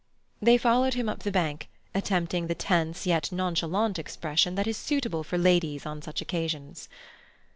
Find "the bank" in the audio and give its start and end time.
1.21-1.69